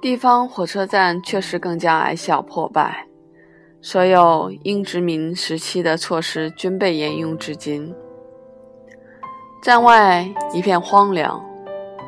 [0.00, 3.06] 地方火车站确实更加矮小破败，
[3.82, 7.94] 所有英殖民时期的措施均被沿用至今。
[9.62, 11.44] 站外一片荒凉，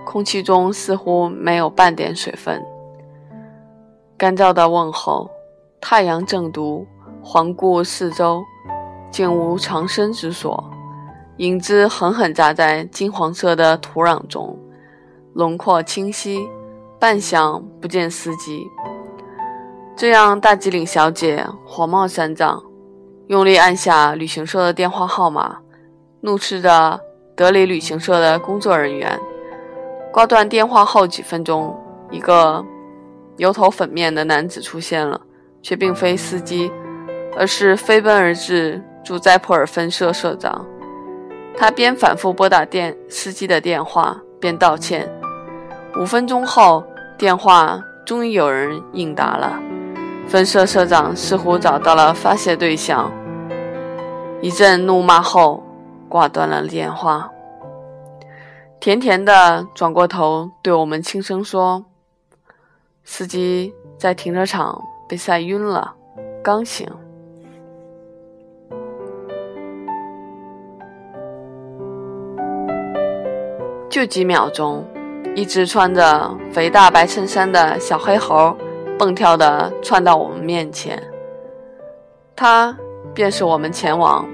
[0.07, 2.65] 空气中似乎没有半点水分。
[4.17, 5.29] 干燥的问候，
[5.79, 6.87] 太阳正毒，
[7.23, 8.43] 环顾四周，
[9.11, 10.65] 竟无藏身之所，
[11.37, 14.59] 影子狠狠扎在金黄色的土壤中，
[15.35, 16.41] 轮廓清晰。
[17.03, 18.71] 半晌不见司机，
[19.97, 22.63] 这让大吉岭小姐火冒三丈，
[23.27, 25.59] 用力按下旅行社的电话号码，
[26.21, 27.01] 怒斥着
[27.35, 29.19] 德里旅行社的工作人员。
[30.13, 31.77] 挂断电话后几分钟，
[32.13, 32.65] 一个
[33.37, 35.21] 油头粉面的男子出现了，
[35.61, 36.71] 却并非司机，
[37.37, 40.65] 而是飞奔而至住在普尔分社社长。
[41.57, 45.13] 他边反复拨打电司机的电话，边道歉。
[45.99, 46.85] 五分钟后。
[47.23, 49.57] 电话终于有人应答了，
[50.27, 53.13] 分社社长似乎找到了发泄对象，
[54.41, 55.63] 一阵怒骂后
[56.09, 57.31] 挂断了电话，
[58.81, 61.85] 甜甜的转过头对我们轻声说
[63.07, 65.95] ：“司机在停车场被晒晕了，
[66.43, 66.85] 刚醒。”
[73.89, 74.85] 就几秒钟。
[75.35, 78.55] 一只穿着肥大白衬衫的小黑猴，
[78.99, 81.03] 蹦跳地窜到我们面前。
[82.37, 82.77] 他
[83.15, 84.29] 便是我们前往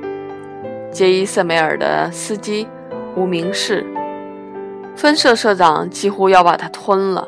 [0.90, 2.66] 杰伊瑟梅尔的司机
[3.14, 3.86] 无名氏。
[4.96, 7.26] 分社社长几乎要把他吞了，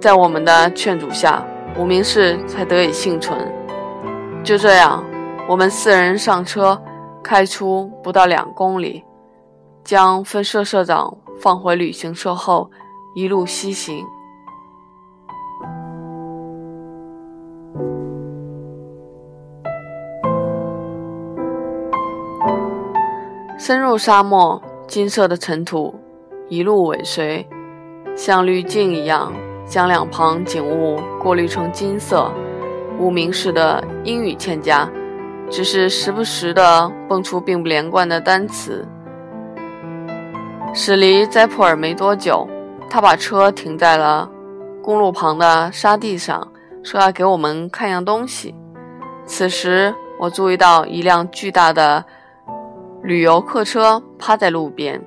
[0.00, 1.44] 在我们的劝阻下，
[1.76, 3.36] 无名氏才得以幸存。
[4.44, 5.04] 就这样，
[5.48, 6.80] 我们四人上车，
[7.20, 9.02] 开出不到两公里，
[9.82, 12.70] 将分社社长放回旅行社后。
[13.14, 14.06] 一路西行，
[23.58, 25.94] 深入沙漠，金色的尘土
[26.48, 27.46] 一路尾随，
[28.16, 29.30] 像滤镜一样，
[29.66, 32.32] 将两旁景物过滤成金色。
[32.98, 34.90] 无名氏的英语欠佳，
[35.50, 38.88] 只是时不时的蹦出并不连贯的单词。
[40.72, 42.48] 驶离斋普尔没多久。
[42.92, 44.30] 他把车停在了
[44.82, 46.46] 公路旁的沙地上，
[46.82, 48.54] 说要给我们看样东西。
[49.24, 52.04] 此时，我注意到一辆巨大的
[53.02, 55.02] 旅游客车趴在路边，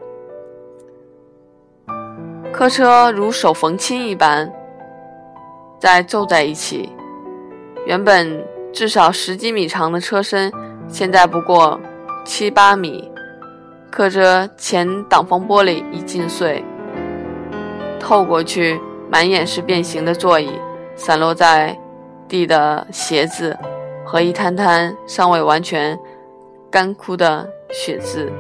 [2.52, 4.52] 客车如手缝亲一般
[5.78, 6.90] 在皱在一起。
[7.86, 8.44] 原本
[8.74, 10.52] 至少十几米长的车身，
[10.88, 11.80] 现在不过
[12.26, 13.12] 七八米。
[13.92, 16.66] 客车前挡风玻璃已尽碎。
[18.08, 18.80] 透过去，
[19.10, 20.52] 满眼是变形的座椅，
[20.96, 21.76] 散落在
[22.28, 23.58] 地的鞋子
[24.06, 26.00] 和一滩滩尚未完全
[26.70, 28.32] 干枯的血渍。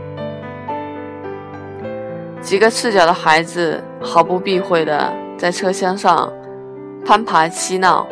[2.41, 6.31] 几个赤脚的孩子毫不避讳地在车厢上
[7.03, 8.05] 攀爬嬉闹，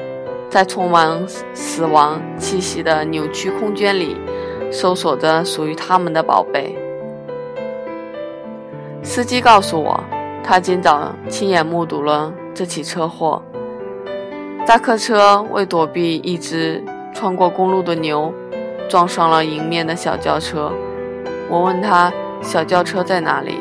[0.50, 4.18] 在充满死亡气息的扭曲空间里
[4.72, 6.76] 搜索着属于他们的宝贝。
[9.04, 10.04] 司机告诉我。
[10.44, 13.42] 他今早亲眼目睹了这起车祸。
[14.68, 16.84] 大客车为躲避一只
[17.14, 18.34] 穿过公路的牛，
[18.90, 20.72] 撞上了迎面的小轿车。
[21.50, 22.12] 我问他
[22.42, 23.58] 小轿车在哪里，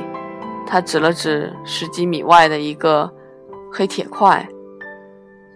[0.67, 3.11] 他指了指十几米外的一个
[3.73, 4.49] 黑铁块，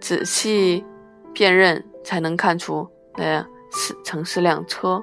[0.01, 0.85] 仔细
[1.33, 5.03] 辨认才能看出那是曾是辆车。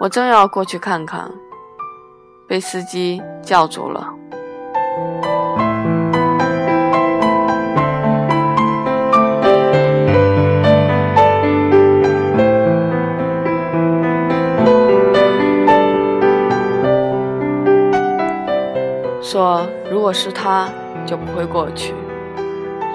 [0.00, 1.30] 我正要过去看看，
[2.48, 4.14] 被司机叫住了。
[19.32, 20.68] 说，如果是他，
[21.06, 21.94] 就不会过去。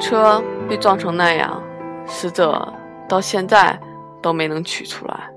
[0.01, 1.63] 车被撞成那样，
[2.05, 2.73] 死者
[3.07, 3.79] 到现在
[4.21, 5.31] 都没能取出来。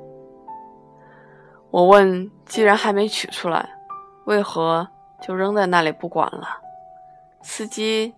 [1.71, 3.69] 我问，既然还没取出来，
[4.25, 4.89] 为何
[5.23, 6.49] 就扔在那里不管了？
[7.43, 8.13] 司机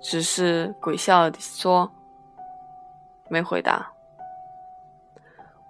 [0.00, 1.90] 只是鬼笑地说，
[3.28, 3.90] 没回答。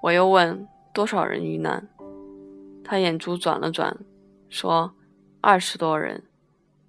[0.03, 1.89] 我又问，多少人遇难？
[2.85, 3.97] 他眼珠转了转，
[4.51, 4.93] 说，
[5.41, 6.23] 二十多人。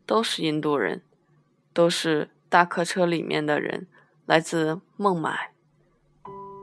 [0.06, 1.02] 都是印度人，
[1.74, 3.88] 都是大客车里面的人，
[4.26, 5.52] 来自孟买，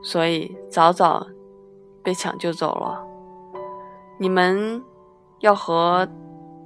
[0.03, 1.27] 所以早早
[2.03, 3.05] 被抢救走了。
[4.19, 4.83] 你们
[5.39, 6.07] 要和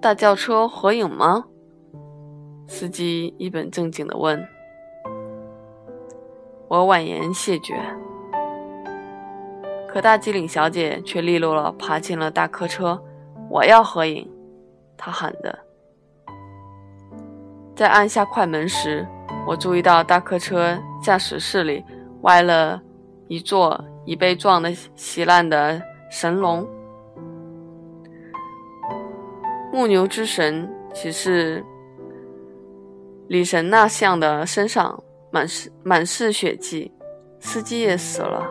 [0.01, 1.45] 大轿车合影吗？
[2.67, 4.47] 司机一本正经地问。
[6.67, 7.73] 我婉言谢绝。
[9.87, 13.01] 可大机灵小姐却利落了爬进了大客车。
[13.49, 14.29] 我要合影，
[14.97, 15.66] 她喊着。
[17.77, 19.07] 在按下快门时，
[19.45, 21.85] 我注意到大客车驾驶室里
[22.23, 22.81] 歪了
[23.27, 25.79] 一座已被撞得稀烂的
[26.09, 26.67] 神龙。
[29.71, 31.63] 木牛之神岂是
[33.27, 36.91] 李神那像的身上满是满是血迹，
[37.39, 38.43] 司机也死了，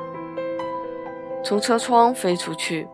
[1.43, 2.87] 从车窗飞出去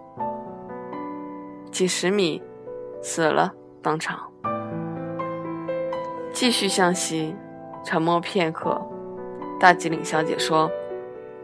[1.70, 2.42] 几十米，
[3.02, 3.52] 死了
[3.82, 4.31] 当场。
[6.32, 7.36] 继续向西，
[7.84, 8.80] 沉默片刻，
[9.60, 10.70] 大吉岭小姐说：“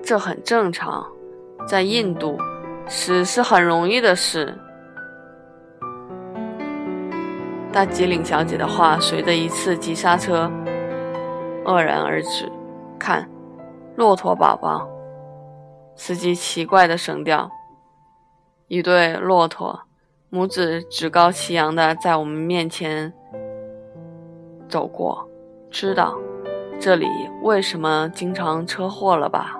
[0.03, 1.07] 这很正常，
[1.67, 2.39] 在印度，
[2.87, 4.57] 死是很容易的事。”
[7.71, 10.51] 大吉岭小姐的话随着一次急刹车
[11.65, 12.51] 愕然而止。
[12.99, 13.29] 看，
[13.95, 14.89] 骆驼宝宝，
[15.95, 17.51] 司机奇怪的声调。
[18.69, 19.83] 一对骆驼，
[20.31, 23.13] 母子趾高气扬的在我们面前
[24.69, 25.27] 走过。
[25.71, 26.15] 知道
[26.79, 27.09] 这里
[27.43, 29.59] 为什么经常车祸了吧？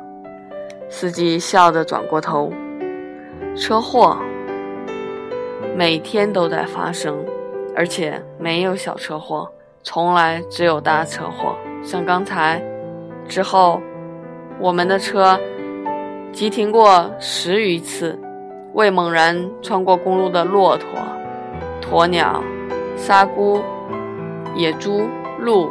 [0.89, 2.53] 司机笑着转过头。
[3.57, 4.17] 车祸
[5.75, 7.17] 每天都在发生。
[7.77, 9.49] 而且没有小车祸，
[9.85, 11.55] 从来只有大车祸。
[11.81, 12.61] 像刚才
[13.29, 13.81] 之后，
[14.59, 15.39] 我们的车
[16.33, 18.19] 急停过十余次，
[18.73, 20.89] 为猛然穿过公路的骆驼、
[21.81, 22.43] 鸵鸟、
[22.97, 23.63] 沙姑、
[24.59, 25.09] 野猪、
[25.39, 25.71] 鹿、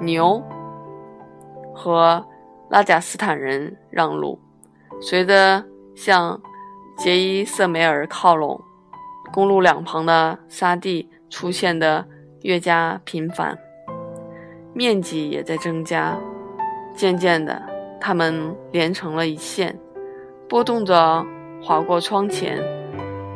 [0.00, 0.40] 牛
[1.74, 2.24] 和
[2.70, 4.38] 拉贾斯坦人让路。
[5.00, 5.64] 随着
[5.96, 6.40] 向
[6.96, 8.60] 杰伊瑟梅尔靠拢，
[9.32, 11.10] 公路两旁的沙地。
[11.28, 12.06] 出现的
[12.42, 13.58] 越加频繁，
[14.72, 16.16] 面积也在增加。
[16.94, 17.60] 渐渐的，
[18.00, 19.76] 它们连成了一线，
[20.48, 21.26] 波动着
[21.60, 22.62] 划过窗前，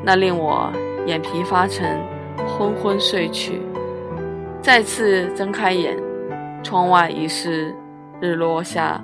[0.05, 0.71] 那令我
[1.05, 2.01] 眼皮发沉，
[2.47, 3.61] 昏昏睡去。
[4.63, 5.97] 再次睁开眼，
[6.63, 7.75] 窗外已是
[8.21, 9.03] 日落下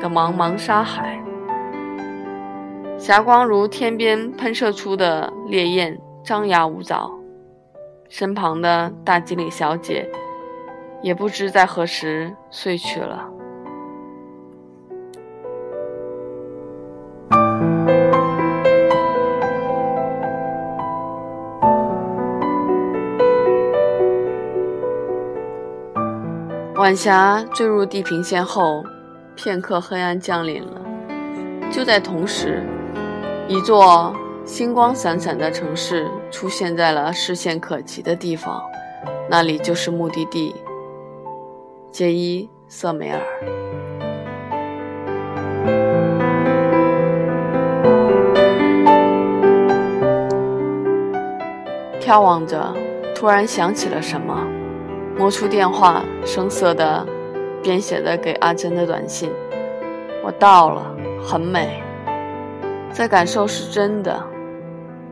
[0.00, 1.18] 的茫茫沙海，
[2.98, 7.10] 霞光如天边喷射出的烈焰，张牙舞爪。
[8.10, 10.06] 身旁的大经理小姐
[11.02, 13.37] 也不知在何时睡去了。
[26.88, 28.82] 晚霞坠入地平线后，
[29.36, 30.80] 片刻黑暗降临了。
[31.70, 32.66] 就在同时，
[33.46, 34.10] 一座。
[34.46, 38.62] 星光闪闪的城市出现在了视线可及的地方，
[39.28, 40.54] 那里就是目的地——
[41.92, 43.20] 杰伊瑟梅尔。
[52.00, 52.74] 眺望着，
[53.14, 54.42] 突然想起了什么，
[55.18, 57.04] 摸出电话，生涩的
[57.60, 59.28] 编写的给阿珍的短信
[60.24, 61.82] ：“我到了，很美。”
[62.94, 64.24] 这感受是真的。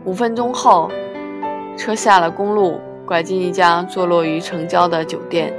[0.04, 0.88] 五分钟后，
[1.76, 5.52] 车下了公路，拐进一家坐落于城郊的酒店。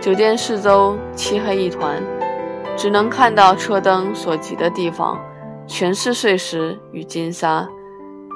[0.00, 2.02] 酒店四周漆黑一团，
[2.76, 5.16] 只能看到车灯所及的地方，
[5.68, 7.68] 全是碎石与金沙。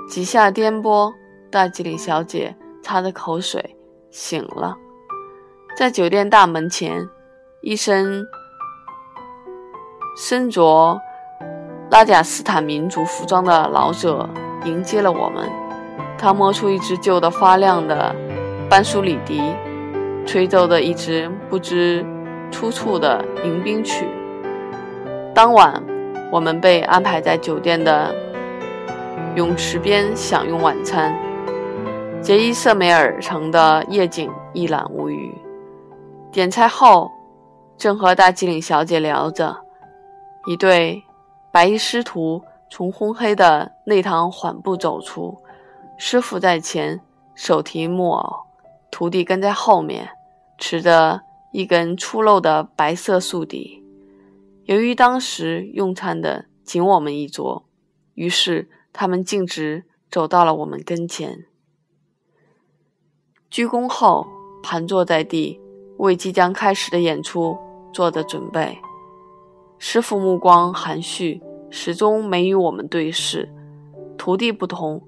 [0.08, 1.12] 几下颠簸，
[1.50, 3.76] 大吉岭小姐擦着口水
[4.11, 4.76] 醒了。
[5.76, 7.08] 在酒店大门前，
[7.62, 8.26] 一身
[10.16, 11.00] 身着
[11.90, 14.28] 拉贾斯坦民族服装的老者。
[14.64, 15.50] 迎接了我们，
[16.16, 18.14] 他摸出一支旧的发亮的
[18.70, 19.42] 班苏里笛，
[20.24, 22.06] 吹奏的一支不知
[22.48, 24.06] 出处的迎宾曲。
[25.34, 25.82] 当晚，
[26.30, 28.14] 我们被安排在酒店的
[29.34, 31.12] 泳池边享用晚餐。
[32.20, 35.34] 杰伊瑟梅尔城的夜景一览无余。
[36.32, 37.12] 点菜后，
[37.76, 39.64] 正和大吉岭小姐聊着，
[40.46, 41.04] 一对
[41.52, 42.42] 白衣师徒。
[42.74, 45.36] 从昏黑的内堂缓步走出，
[45.98, 47.02] 师傅在前，
[47.34, 48.46] 手提木偶，
[48.90, 50.08] 徒弟跟在后面，
[50.56, 51.20] 持着
[51.52, 53.84] 一根粗陋的白色竖笛。
[54.64, 57.66] 由于当时用餐的仅我们一桌，
[58.14, 61.44] 于是他们径直走到了我们跟前，
[63.50, 64.26] 鞠躬后
[64.62, 65.60] 盘坐在地，
[65.99, 67.56] 为即将开始的演出
[67.92, 68.78] 做着准备。
[69.78, 71.42] 师傅目光含蓄。
[71.75, 73.49] 始终没与我们对视。
[74.18, 75.02] 徒弟不同，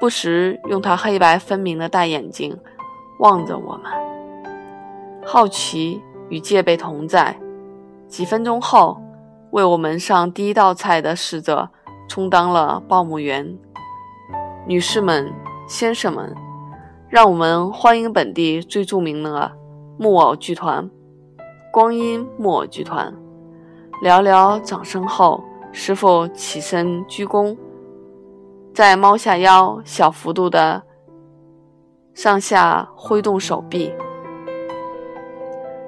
[0.00, 2.56] 不时用他黑白分明的大眼睛
[3.18, 3.90] 望着我们。
[5.24, 7.36] 好奇与戒备同在。
[8.06, 9.02] 几分钟后，
[9.50, 11.68] 为我们上第一道菜的侍者
[12.08, 13.58] 充当了报幕员。
[14.64, 15.34] 女士们、
[15.66, 16.32] 先生们，
[17.08, 19.32] 让我们欢迎本地最著名的
[19.98, 20.88] 木偶剧团——
[21.72, 23.12] 光阴木偶剧团。
[24.02, 27.56] 寥寥掌声后，师傅起身鞠躬，
[28.74, 30.82] 再猫下腰，小幅度的
[32.12, 33.90] 上下挥动手臂，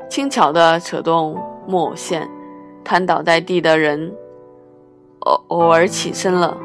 [0.08, 2.26] 轻巧的扯动木偶线，
[2.82, 4.14] 瘫倒在地的人
[5.20, 6.56] 偶偶尔起身了。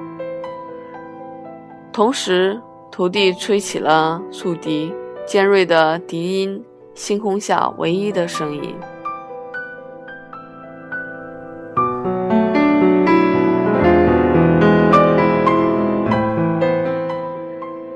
[1.91, 4.93] 同时，徒弟吹起了竖笛，
[5.25, 6.63] 尖锐的笛音，
[6.95, 8.75] 星空下唯一的声音。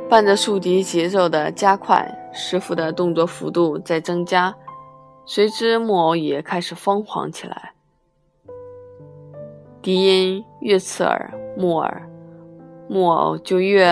[0.10, 4.56] 伴着竖笛节奏的加快，师傅的动作幅度在增加，
[5.26, 7.74] 随之木偶也开始疯狂起来。
[9.82, 12.10] 笛音越刺耳，木耳。
[12.90, 13.86] 木偶就越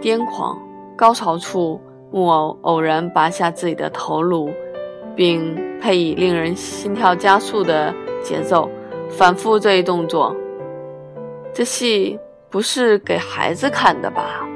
[0.00, 0.58] 癫狂，
[0.94, 1.80] 高潮处，
[2.14, 4.48] 木偶偶然拔下自己的头颅，
[5.16, 7.92] 并配以令人心跳加速的
[8.22, 8.70] 节奏，
[9.10, 10.32] 反复这一动作。
[11.52, 12.16] 这戏
[12.48, 14.46] 不是给孩子看的吧？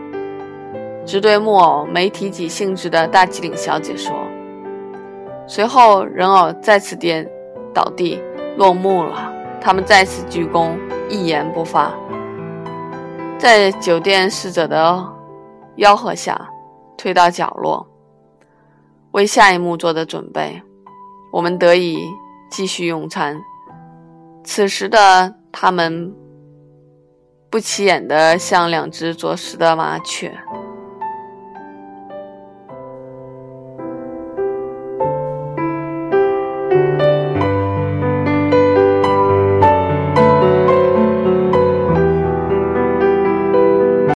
[1.05, 4.15] 只对木偶没提起兴致的大机灵小姐说。
[5.49, 7.29] 随后，人偶再次跌
[7.75, 8.23] 倒地
[8.57, 11.93] 落幕了，他们再次鞠躬，一言不发。
[13.37, 15.05] 在酒店侍者的
[15.79, 16.49] 吆喝下，
[16.99, 17.87] 退到角落，
[19.13, 20.61] 为下一幕做的准备。
[21.33, 21.99] 我们得以
[22.51, 23.41] 继续用餐。
[24.45, 26.15] 此时的他们
[27.49, 30.37] 不起眼的像两只啄食的麻雀。